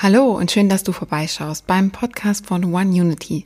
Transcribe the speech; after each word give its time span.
Hallo 0.00 0.26
und 0.26 0.52
schön, 0.52 0.68
dass 0.68 0.84
du 0.84 0.92
vorbeischaust 0.92 1.66
beim 1.66 1.90
Podcast 1.90 2.46
von 2.46 2.72
One 2.72 2.90
Unity. 2.90 3.42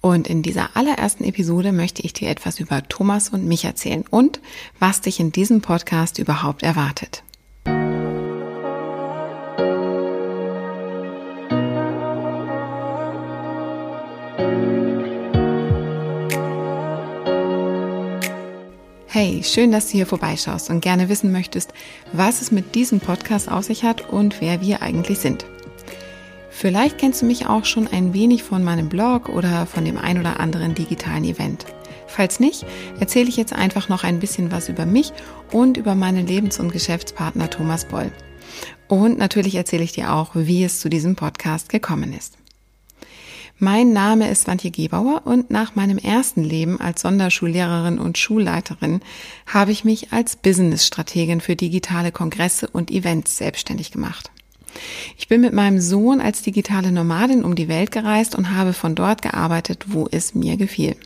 Und 0.00 0.28
in 0.28 0.42
dieser 0.42 0.76
allerersten 0.76 1.24
Episode 1.24 1.72
möchte 1.72 2.02
ich 2.02 2.12
dir 2.12 2.28
etwas 2.28 2.60
über 2.60 2.86
Thomas 2.88 3.30
und 3.30 3.46
mich 3.46 3.64
erzählen 3.64 4.04
und 4.08 4.38
was 4.78 5.00
dich 5.00 5.18
in 5.18 5.32
diesem 5.32 5.60
Podcast 5.60 6.20
überhaupt 6.20 6.62
erwartet. 6.62 7.24
Hey, 19.08 19.42
schön, 19.42 19.72
dass 19.72 19.86
du 19.86 19.92
hier 19.94 20.06
vorbeischaust 20.06 20.70
und 20.70 20.80
gerne 20.80 21.08
wissen 21.08 21.32
möchtest, 21.32 21.72
was 22.12 22.40
es 22.40 22.52
mit 22.52 22.76
diesem 22.76 23.00
Podcast 23.00 23.50
auf 23.50 23.64
sich 23.64 23.82
hat 23.82 24.08
und 24.10 24.40
wer 24.40 24.60
wir 24.60 24.80
eigentlich 24.80 25.18
sind. 25.18 25.44
Vielleicht 26.60 26.98
kennst 26.98 27.22
du 27.22 27.26
mich 27.26 27.46
auch 27.46 27.64
schon 27.64 27.86
ein 27.86 28.14
wenig 28.14 28.42
von 28.42 28.64
meinem 28.64 28.88
Blog 28.88 29.28
oder 29.28 29.64
von 29.64 29.84
dem 29.84 29.96
ein 29.96 30.18
oder 30.18 30.40
anderen 30.40 30.74
digitalen 30.74 31.22
Event. 31.22 31.66
Falls 32.08 32.40
nicht, 32.40 32.66
erzähle 32.98 33.28
ich 33.28 33.36
jetzt 33.36 33.52
einfach 33.52 33.88
noch 33.88 34.02
ein 34.02 34.18
bisschen 34.18 34.50
was 34.50 34.68
über 34.68 34.84
mich 34.84 35.12
und 35.52 35.76
über 35.76 35.94
meinen 35.94 36.26
Lebens- 36.26 36.58
und 36.58 36.72
Geschäftspartner 36.72 37.48
Thomas 37.48 37.84
Boll. 37.84 38.10
Und 38.88 39.18
natürlich 39.18 39.54
erzähle 39.54 39.84
ich 39.84 39.92
dir 39.92 40.12
auch, 40.12 40.32
wie 40.34 40.64
es 40.64 40.80
zu 40.80 40.88
diesem 40.88 41.14
Podcast 41.14 41.68
gekommen 41.68 42.12
ist. 42.12 42.38
Mein 43.60 43.92
Name 43.92 44.28
ist 44.28 44.42
Swantje 44.42 44.72
Gebauer 44.72 45.22
und 45.26 45.52
nach 45.52 45.76
meinem 45.76 45.98
ersten 45.98 46.42
Leben 46.42 46.80
als 46.80 47.02
Sonderschullehrerin 47.02 48.00
und 48.00 48.18
Schulleiterin 48.18 48.98
habe 49.46 49.70
ich 49.70 49.84
mich 49.84 50.12
als 50.12 50.34
Business-Strategin 50.34 51.40
für 51.40 51.54
digitale 51.54 52.10
Kongresse 52.10 52.66
und 52.66 52.90
Events 52.90 53.36
selbstständig 53.36 53.92
gemacht. 53.92 54.32
Ich 55.16 55.28
bin 55.28 55.40
mit 55.40 55.52
meinem 55.52 55.80
Sohn 55.80 56.20
als 56.20 56.42
digitale 56.42 56.92
Nomadin 56.92 57.44
um 57.44 57.54
die 57.54 57.68
Welt 57.68 57.90
gereist 57.90 58.34
und 58.34 58.54
habe 58.54 58.72
von 58.72 58.94
dort 58.94 59.22
gearbeitet, 59.22 59.86
wo 59.88 60.08
es 60.10 60.34
mir 60.34 60.56
gefiel. 60.56 60.96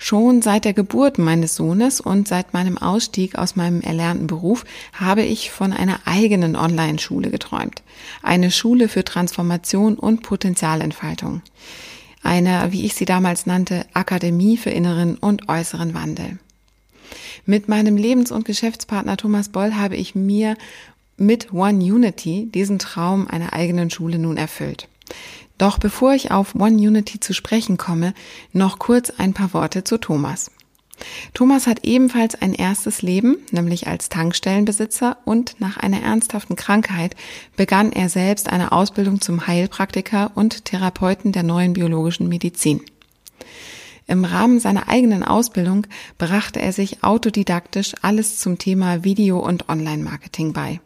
Schon 0.00 0.42
seit 0.42 0.64
der 0.64 0.74
Geburt 0.74 1.18
meines 1.18 1.56
Sohnes 1.56 2.00
und 2.00 2.28
seit 2.28 2.54
meinem 2.54 2.78
Ausstieg 2.78 3.36
aus 3.36 3.56
meinem 3.56 3.80
erlernten 3.80 4.28
Beruf 4.28 4.64
habe 4.92 5.22
ich 5.22 5.50
von 5.50 5.72
einer 5.72 5.98
eigenen 6.04 6.54
Online-Schule 6.54 7.30
geträumt. 7.30 7.82
Eine 8.22 8.52
Schule 8.52 8.88
für 8.88 9.02
Transformation 9.02 9.96
und 9.96 10.22
Potenzialentfaltung. 10.22 11.42
Eine, 12.22 12.68
wie 12.70 12.86
ich 12.86 12.94
sie 12.94 13.06
damals 13.06 13.46
nannte, 13.46 13.86
Akademie 13.92 14.56
für 14.56 14.70
inneren 14.70 15.16
und 15.16 15.48
äußeren 15.48 15.94
Wandel. 15.94 16.38
Mit 17.44 17.68
meinem 17.68 17.96
Lebens- 17.96 18.30
und 18.30 18.44
Geschäftspartner 18.44 19.16
Thomas 19.16 19.48
Boll 19.48 19.74
habe 19.74 19.96
ich 19.96 20.14
mir 20.14 20.56
mit 21.18 21.52
One 21.52 21.84
Unity 21.84 22.48
diesen 22.52 22.78
Traum 22.78 23.26
einer 23.28 23.52
eigenen 23.52 23.90
Schule 23.90 24.18
nun 24.18 24.36
erfüllt. 24.36 24.88
Doch 25.58 25.78
bevor 25.78 26.14
ich 26.14 26.30
auf 26.30 26.54
One 26.54 26.76
Unity 26.76 27.20
zu 27.20 27.34
sprechen 27.34 27.76
komme, 27.76 28.14
noch 28.52 28.78
kurz 28.78 29.10
ein 29.10 29.34
paar 29.34 29.52
Worte 29.52 29.84
zu 29.84 29.98
Thomas. 29.98 30.50
Thomas 31.34 31.66
hat 31.66 31.84
ebenfalls 31.84 32.34
ein 32.34 32.54
erstes 32.54 33.02
Leben, 33.02 33.38
nämlich 33.50 33.86
als 33.86 34.08
Tankstellenbesitzer 34.08 35.18
und 35.24 35.60
nach 35.60 35.76
einer 35.76 36.02
ernsthaften 36.02 36.56
Krankheit 36.56 37.14
begann 37.56 37.92
er 37.92 38.08
selbst 38.08 38.48
eine 38.48 38.72
Ausbildung 38.72 39.20
zum 39.20 39.46
Heilpraktiker 39.46 40.32
und 40.34 40.64
Therapeuten 40.64 41.32
der 41.32 41.44
neuen 41.44 41.72
biologischen 41.72 42.28
Medizin. 42.28 42.80
Im 44.06 44.24
Rahmen 44.24 44.58
seiner 44.58 44.88
eigenen 44.88 45.22
Ausbildung 45.22 45.86
brachte 46.16 46.60
er 46.60 46.72
sich 46.72 47.04
autodidaktisch 47.04 47.94
alles 48.00 48.38
zum 48.38 48.58
Thema 48.58 49.04
Video- 49.04 49.38
und 49.38 49.68
Online-Marketing 49.68 50.52
bei. 50.52 50.80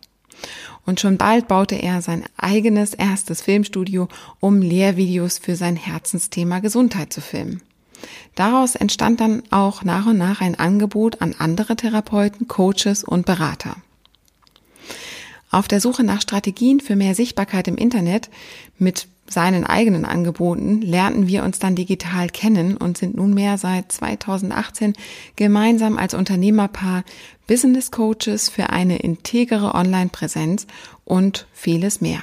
Und 0.84 1.00
schon 1.00 1.16
bald 1.16 1.46
baute 1.48 1.76
er 1.76 2.02
sein 2.02 2.24
eigenes 2.36 2.94
erstes 2.94 3.40
Filmstudio, 3.40 4.08
um 4.40 4.60
Lehrvideos 4.60 5.38
für 5.38 5.54
sein 5.54 5.76
Herzensthema 5.76 6.58
Gesundheit 6.58 7.12
zu 7.12 7.20
filmen. 7.20 7.62
Daraus 8.34 8.74
entstand 8.74 9.20
dann 9.20 9.42
auch 9.50 9.84
nach 9.84 10.06
und 10.06 10.18
nach 10.18 10.40
ein 10.40 10.58
Angebot 10.58 11.20
an 11.22 11.36
andere 11.38 11.76
Therapeuten, 11.76 12.48
Coaches 12.48 13.04
und 13.04 13.26
Berater. 13.26 13.76
Auf 15.50 15.68
der 15.68 15.80
Suche 15.80 16.02
nach 16.02 16.22
Strategien 16.22 16.80
für 16.80 16.96
mehr 16.96 17.14
Sichtbarkeit 17.14 17.68
im 17.68 17.76
Internet 17.76 18.30
mit 18.78 19.06
seinen 19.32 19.64
eigenen 19.64 20.04
Angeboten 20.04 20.80
lernten 20.80 21.26
wir 21.26 21.42
uns 21.42 21.58
dann 21.58 21.74
digital 21.74 22.28
kennen 22.28 22.76
und 22.76 22.98
sind 22.98 23.16
nunmehr 23.16 23.58
seit 23.58 23.90
2018 23.90 24.94
gemeinsam 25.36 25.98
als 25.98 26.14
Unternehmerpaar 26.14 27.04
Business 27.46 27.90
Coaches 27.90 28.48
für 28.48 28.70
eine 28.70 28.98
integere 28.98 29.74
Online-Präsenz 29.74 30.66
und 31.04 31.46
vieles 31.52 32.00
mehr. 32.00 32.22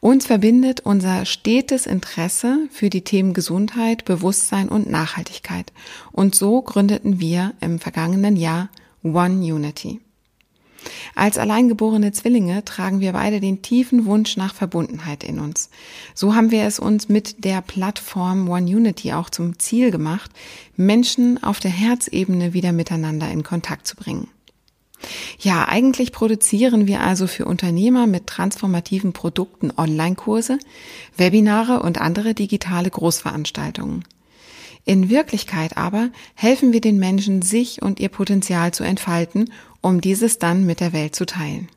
Uns 0.00 0.26
verbindet 0.26 0.80
unser 0.80 1.24
stetes 1.24 1.86
Interesse 1.86 2.68
für 2.70 2.90
die 2.90 3.02
Themen 3.02 3.34
Gesundheit, 3.34 4.04
Bewusstsein 4.04 4.68
und 4.68 4.88
Nachhaltigkeit. 4.88 5.72
Und 6.12 6.34
so 6.34 6.62
gründeten 6.62 7.20
wir 7.20 7.54
im 7.60 7.78
vergangenen 7.78 8.36
Jahr 8.36 8.68
One 9.02 9.38
Unity. 9.38 10.00
Als 11.14 11.38
alleingeborene 11.38 12.12
Zwillinge 12.12 12.64
tragen 12.64 13.00
wir 13.00 13.12
beide 13.12 13.40
den 13.40 13.62
tiefen 13.62 14.06
Wunsch 14.06 14.36
nach 14.36 14.54
Verbundenheit 14.54 15.24
in 15.24 15.40
uns. 15.40 15.70
So 16.14 16.34
haben 16.34 16.50
wir 16.50 16.64
es 16.64 16.78
uns 16.78 17.08
mit 17.08 17.44
der 17.44 17.62
Plattform 17.62 18.48
One 18.48 18.66
Unity 18.66 19.12
auch 19.12 19.30
zum 19.30 19.58
Ziel 19.58 19.90
gemacht, 19.90 20.30
Menschen 20.76 21.42
auf 21.42 21.60
der 21.60 21.70
Herzebene 21.70 22.52
wieder 22.52 22.72
miteinander 22.72 23.30
in 23.30 23.42
Kontakt 23.42 23.86
zu 23.86 23.96
bringen. 23.96 24.28
Ja, 25.38 25.68
eigentlich 25.68 26.12
produzieren 26.12 26.86
wir 26.86 27.00
also 27.00 27.26
für 27.26 27.44
Unternehmer 27.44 28.06
mit 28.06 28.26
transformativen 28.26 29.12
Produkten 29.12 29.70
Online-Kurse, 29.76 30.58
Webinare 31.16 31.82
und 31.82 32.00
andere 32.00 32.34
digitale 32.34 32.90
Großveranstaltungen. 32.90 34.04
In 34.84 35.10
Wirklichkeit 35.10 35.76
aber 35.76 36.10
helfen 36.34 36.72
wir 36.72 36.80
den 36.80 36.98
Menschen, 36.98 37.42
sich 37.42 37.82
und 37.82 37.98
ihr 37.98 38.08
Potenzial 38.08 38.72
zu 38.72 38.84
entfalten, 38.84 39.52
um 39.86 40.00
dieses 40.00 40.40
dann 40.40 40.66
mit 40.66 40.80
der 40.80 40.92
Welt 40.92 41.14
zu 41.14 41.26
teilen. 41.26 41.68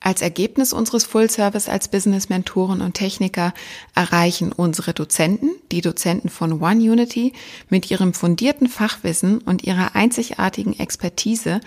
Als 0.00 0.22
Ergebnis 0.22 0.72
unseres 0.72 1.04
Full 1.04 1.28
Service 1.28 1.68
als 1.68 1.88
Business 1.88 2.30
Mentoren 2.30 2.80
und 2.80 2.94
Techniker 2.94 3.52
erreichen 3.94 4.52
unsere 4.52 4.94
Dozenten, 4.94 5.50
die 5.70 5.82
Dozenten 5.82 6.30
von 6.30 6.62
One 6.62 6.80
Unity, 6.80 7.34
mit 7.68 7.90
ihrem 7.90 8.14
fundierten 8.14 8.68
Fachwissen 8.68 9.38
und 9.38 9.64
ihrer 9.64 9.94
einzigartigen 9.94 10.78
Expertise 10.78 11.60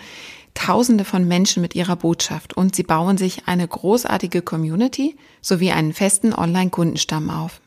Tausende 0.54 1.04
von 1.04 1.28
Menschen 1.28 1.60
mit 1.62 1.76
ihrer 1.76 1.94
Botschaft 1.94 2.56
und 2.56 2.74
sie 2.74 2.82
bauen 2.82 3.16
sich 3.16 3.46
eine 3.46 3.68
großartige 3.68 4.42
Community 4.42 5.16
sowie 5.40 5.70
einen 5.70 5.92
festen 5.92 6.34
Online-Kundenstamm 6.34 7.30
auf. 7.30 7.60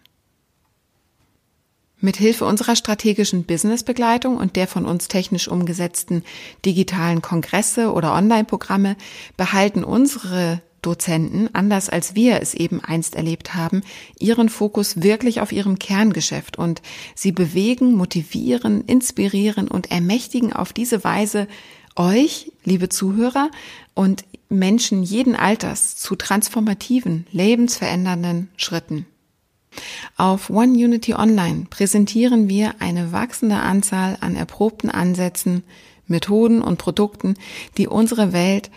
Mit 2.03 2.17
Hilfe 2.17 2.45
unserer 2.45 2.75
strategischen 2.75 3.43
Businessbegleitung 3.43 4.37
und 4.37 4.55
der 4.55 4.67
von 4.67 4.85
uns 4.85 5.07
technisch 5.07 5.47
umgesetzten 5.47 6.23
digitalen 6.65 7.21
Kongresse 7.21 7.93
oder 7.93 8.13
Online-Programme 8.13 8.97
behalten 9.37 9.83
unsere 9.83 10.61
Dozenten, 10.81 11.47
anders 11.53 11.89
als 11.89 12.15
wir 12.15 12.41
es 12.41 12.55
eben 12.55 12.83
einst 12.83 13.13
erlebt 13.15 13.53
haben, 13.53 13.83
ihren 14.17 14.49
Fokus 14.49 15.03
wirklich 15.03 15.41
auf 15.41 15.51
ihrem 15.51 15.77
Kerngeschäft 15.77 16.57
und 16.57 16.81
sie 17.13 17.31
bewegen, 17.31 17.93
motivieren, 17.93 18.83
inspirieren 18.85 19.67
und 19.67 19.91
ermächtigen 19.91 20.53
auf 20.53 20.73
diese 20.73 21.03
Weise 21.03 21.47
euch, 21.95 22.51
liebe 22.63 22.89
Zuhörer, 22.89 23.51
und 23.93 24.23
Menschen 24.49 25.03
jeden 25.03 25.35
Alters 25.35 25.97
zu 25.97 26.15
transformativen, 26.15 27.27
lebensverändernden 27.31 28.49
Schritten. 28.57 29.05
Auf 30.17 30.49
One 30.49 30.73
Unity 30.73 31.13
Online 31.13 31.65
präsentieren 31.69 32.49
wir 32.49 32.75
eine 32.79 33.11
wachsende 33.11 33.55
Anzahl 33.55 34.17
an 34.21 34.35
erprobten 34.35 34.89
Ansätzen, 34.89 35.63
Methoden 36.07 36.61
und 36.61 36.77
Produkten, 36.77 37.35
die 37.77 37.87
unsere 37.87 38.33
Welt 38.33 38.69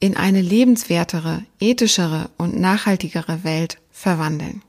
in 0.00 0.16
eine 0.16 0.40
lebenswertere, 0.40 1.42
ethischere 1.60 2.30
und 2.36 2.58
nachhaltigere 2.58 3.44
Welt 3.44 3.78
verwandeln. 3.90 4.62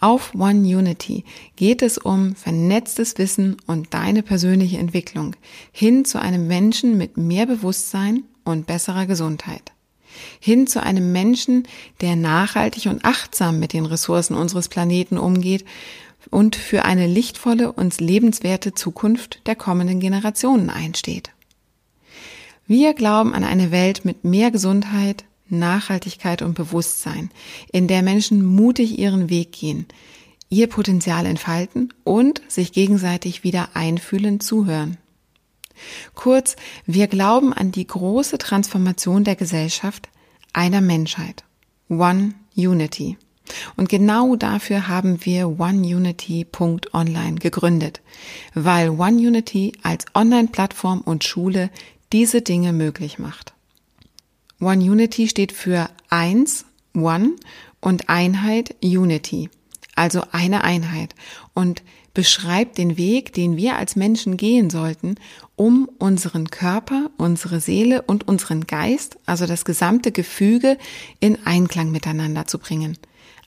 Auf 0.00 0.34
One 0.34 0.60
Unity 0.60 1.24
geht 1.56 1.82
es 1.82 1.98
um 1.98 2.34
vernetztes 2.34 3.18
Wissen 3.18 3.56
und 3.66 3.94
deine 3.94 4.22
persönliche 4.22 4.78
Entwicklung 4.78 5.34
hin 5.72 6.04
zu 6.04 6.20
einem 6.20 6.46
Menschen 6.46 6.98
mit 6.98 7.16
mehr 7.16 7.46
Bewusstsein 7.46 8.24
und 8.44 8.66
besserer 8.66 9.06
Gesundheit 9.06 9.72
hin 10.40 10.66
zu 10.66 10.82
einem 10.82 11.12
Menschen, 11.12 11.68
der 12.00 12.16
nachhaltig 12.16 12.86
und 12.86 13.04
achtsam 13.04 13.58
mit 13.58 13.72
den 13.72 13.86
Ressourcen 13.86 14.34
unseres 14.34 14.68
Planeten 14.68 15.18
umgeht 15.18 15.64
und 16.30 16.56
für 16.56 16.84
eine 16.84 17.06
lichtvolle 17.06 17.72
und 17.72 18.00
lebenswerte 18.00 18.74
Zukunft 18.74 19.40
der 19.46 19.56
kommenden 19.56 20.00
Generationen 20.00 20.70
einsteht. 20.70 21.30
Wir 22.66 22.94
glauben 22.94 23.32
an 23.32 23.44
eine 23.44 23.70
Welt 23.70 24.04
mit 24.04 24.24
mehr 24.24 24.50
Gesundheit, 24.50 25.24
Nachhaltigkeit 25.48 26.42
und 26.42 26.54
Bewusstsein, 26.54 27.30
in 27.70 27.86
der 27.86 28.02
Menschen 28.02 28.44
mutig 28.44 28.98
ihren 28.98 29.30
Weg 29.30 29.52
gehen, 29.52 29.86
ihr 30.48 30.66
Potenzial 30.66 31.26
entfalten 31.26 31.94
und 32.02 32.42
sich 32.48 32.72
gegenseitig 32.72 33.44
wieder 33.44 33.70
einfühlen, 33.74 34.40
zuhören. 34.40 34.96
Kurz, 36.14 36.56
wir 36.86 37.06
glauben 37.06 37.52
an 37.52 37.72
die 37.72 37.86
große 37.86 38.38
Transformation 38.38 39.24
der 39.24 39.36
Gesellschaft, 39.36 40.08
einer 40.52 40.80
Menschheit. 40.80 41.44
One 41.88 42.34
Unity. 42.56 43.18
Und 43.76 43.88
genau 43.88 44.36
dafür 44.36 44.88
haben 44.88 45.24
wir 45.24 45.60
OneUnity.online 45.60 47.36
gegründet, 47.36 48.00
weil 48.54 48.90
OneUnity 48.90 49.72
als 49.82 50.06
Online-Plattform 50.14 51.00
und 51.00 51.24
Schule 51.24 51.70
diese 52.12 52.42
Dinge 52.42 52.72
möglich 52.72 53.18
macht. 53.18 53.52
OneUnity 54.60 55.28
steht 55.28 55.52
für 55.52 55.88
eins, 56.08 56.64
One 56.94 57.36
und 57.80 58.08
Einheit, 58.08 58.74
Unity, 58.82 59.50
also 59.96 60.22
eine 60.32 60.62
Einheit 60.62 61.14
und 61.54 61.82
beschreibt 62.14 62.78
den 62.78 62.96
Weg, 62.96 63.34
den 63.34 63.58
wir 63.58 63.76
als 63.76 63.94
Menschen 63.94 64.38
gehen 64.38 64.70
sollten, 64.70 65.16
um 65.54 65.90
unseren 65.98 66.48
Körper, 66.50 67.10
unsere 67.18 67.60
Seele 67.60 68.02
und 68.02 68.26
unseren 68.26 68.66
Geist, 68.66 69.18
also 69.26 69.46
das 69.46 69.66
gesamte 69.66 70.12
Gefüge, 70.12 70.78
in 71.20 71.44
Einklang 71.44 71.90
miteinander 71.90 72.46
zu 72.46 72.58
bringen. 72.58 72.96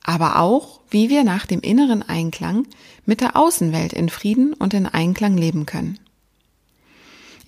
Aber 0.03 0.39
auch, 0.39 0.81
wie 0.89 1.09
wir 1.09 1.23
nach 1.23 1.45
dem 1.45 1.61
inneren 1.61 2.03
Einklang 2.03 2.67
mit 3.05 3.21
der 3.21 3.35
Außenwelt 3.35 3.93
in 3.93 4.09
Frieden 4.09 4.53
und 4.53 4.73
in 4.73 4.85
Einklang 4.85 5.35
leben 5.35 5.65
können. 5.65 5.97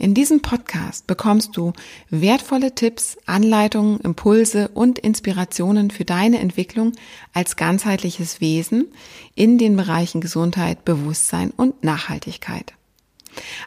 In 0.02 0.16
diesem 0.16 0.42
Podcast 0.42 1.06
bekommst 1.06 1.56
du 1.56 1.74
wertvolle 2.10 2.74
Tipps, 2.74 3.20
Anleitungen, 3.28 4.00
Impulse 4.00 4.70
und 4.70 4.98
Inspirationen 4.98 5.92
für 5.92 6.06
deine 6.06 6.40
Entwicklung 6.40 6.94
als 7.34 7.56
ganzheitliches 7.56 8.42
Wesen 8.42 8.88
in 9.36 9.60
den 9.60 9.76
Bereichen 9.76 10.20
Gesundheit, 10.20 10.86
Bewusstsein 10.86 11.52
und 11.52 11.84
Nachhaltigkeit. 11.84 12.74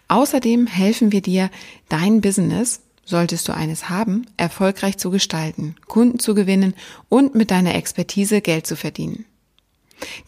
Außerdem 0.09 0.67
helfen 0.67 1.13
wir 1.13 1.23
dir, 1.23 1.51
dein 1.89 2.21
Business, 2.21 2.81
solltest 3.05 3.47
du 3.47 3.55
eines 3.55 3.89
haben, 3.89 4.27
erfolgreich 4.37 4.99
zu 4.99 5.13
gestalten, 5.13 5.77
Kunden 5.87 6.19
zu 6.19 6.35
gewinnen 6.35 6.75
und 7.09 7.37
mit 7.37 7.53
deiner 7.53 7.77
Expertise 7.77 8.41
Geld 8.41 8.67
zu 8.67 8.75
verdienen. 8.75 9.25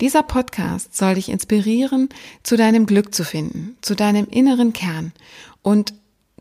Dieser 0.00 0.22
Podcast 0.22 0.96
soll 0.96 1.16
dich 1.16 1.28
inspirieren, 1.28 2.08
zu 2.42 2.56
deinem 2.56 2.86
Glück 2.86 3.14
zu 3.14 3.24
finden, 3.24 3.76
zu 3.80 3.94
deinem 3.94 4.26
inneren 4.28 4.72
Kern 4.72 5.12
und 5.66 5.94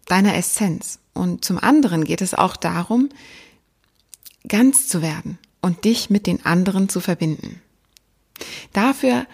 deiner 0.05 0.35
Essenz. 0.35 0.99
Und 1.15 1.43
zum 1.43 1.57
anderen 1.57 2.03
geht 2.03 2.21
es 2.21 2.35
auch 2.35 2.55
darum, 2.55 3.09
ganz 4.47 4.87
zu 4.87 5.01
werden 5.01 5.39
und 5.63 5.83
dich 5.83 6.11
mit 6.11 6.27
den 6.27 6.45
anderen 6.45 6.89
zu 6.89 6.99
verbinden. 6.99 7.59
Dafür 8.71 9.25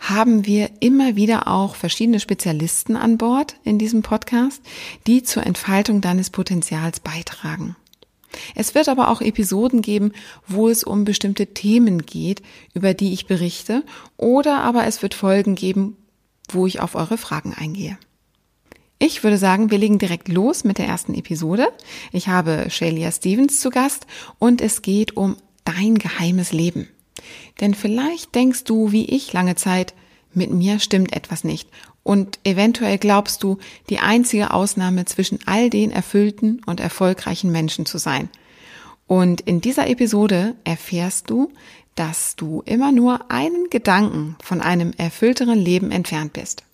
haben 0.00 0.44
wir 0.44 0.68
immer 0.80 1.16
wieder 1.16 1.48
auch 1.48 1.76
verschiedene 1.76 2.20
Spezialisten 2.20 2.94
an 2.94 3.16
Bord 3.16 3.56
in 3.64 3.78
diesem 3.78 4.02
Podcast, 4.02 4.60
die 5.06 5.22
zur 5.22 5.46
Entfaltung 5.46 6.02
deines 6.02 6.28
Potenzials 6.28 7.00
beitragen. 7.00 7.74
Es 8.54 8.74
wird 8.74 8.90
aber 8.90 9.08
auch 9.08 9.22
Episoden 9.22 9.80
geben, 9.80 10.12
wo 10.46 10.68
es 10.68 10.84
um 10.84 11.06
bestimmte 11.06 11.46
Themen 11.54 12.04
geht, 12.04 12.42
über 12.74 12.92
die 12.92 13.14
ich 13.14 13.26
berichte, 13.26 13.82
oder 14.18 14.60
aber 14.60 14.84
es 14.84 15.00
wird 15.00 15.14
Folgen 15.14 15.54
geben, 15.54 15.96
wo 16.50 16.66
ich 16.66 16.80
auf 16.80 16.94
eure 16.94 17.16
Fragen 17.16 17.54
eingehe. 17.54 17.96
Ich 19.00 19.22
würde 19.22 19.38
sagen, 19.38 19.70
wir 19.70 19.78
legen 19.78 19.98
direkt 19.98 20.28
los 20.28 20.64
mit 20.64 20.78
der 20.78 20.86
ersten 20.86 21.14
Episode. 21.14 21.68
Ich 22.10 22.26
habe 22.26 22.66
Shalia 22.68 23.12
Stevens 23.12 23.60
zu 23.60 23.70
Gast 23.70 24.06
und 24.40 24.60
es 24.60 24.82
geht 24.82 25.16
um 25.16 25.36
dein 25.64 25.98
geheimes 25.98 26.52
Leben. 26.52 26.88
Denn 27.60 27.74
vielleicht 27.74 28.34
denkst 28.34 28.64
du, 28.64 28.90
wie 28.90 29.04
ich 29.04 29.32
lange 29.32 29.54
Zeit, 29.54 29.94
mit 30.34 30.50
mir 30.50 30.80
stimmt 30.80 31.12
etwas 31.12 31.44
nicht. 31.44 31.68
Und 32.02 32.40
eventuell 32.44 32.98
glaubst 32.98 33.42
du, 33.42 33.58
die 33.88 34.00
einzige 34.00 34.52
Ausnahme 34.52 35.04
zwischen 35.04 35.38
all 35.46 35.70
den 35.70 35.92
erfüllten 35.92 36.60
und 36.66 36.80
erfolgreichen 36.80 37.52
Menschen 37.52 37.86
zu 37.86 37.98
sein. 37.98 38.28
Und 39.06 39.40
in 39.42 39.60
dieser 39.60 39.88
Episode 39.88 40.54
erfährst 40.64 41.30
du, 41.30 41.52
dass 41.94 42.34
du 42.36 42.62
immer 42.64 42.92
nur 42.92 43.30
einen 43.30 43.70
Gedanken 43.70 44.36
von 44.42 44.60
einem 44.60 44.92
erfüllteren 44.96 45.58
Leben 45.58 45.90
entfernt 45.90 46.32
bist. 46.32 46.64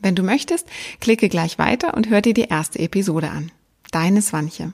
Wenn 0.00 0.14
du 0.14 0.22
möchtest, 0.22 0.66
klicke 1.00 1.28
gleich 1.28 1.58
weiter 1.58 1.94
und 1.94 2.08
hör 2.08 2.22
dir 2.22 2.34
die 2.34 2.48
erste 2.48 2.78
Episode 2.78 3.30
an. 3.30 3.52
Deine 3.92 4.22
Swanche. 4.22 4.72